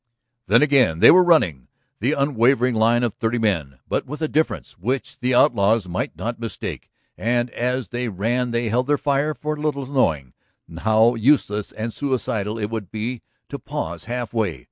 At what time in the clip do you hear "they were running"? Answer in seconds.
0.97-1.67